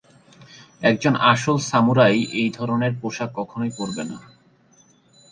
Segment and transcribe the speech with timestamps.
[0.81, 4.17] একজন আসল সামুরাই এই ধরনের পোশাক কখনোই পরবে না।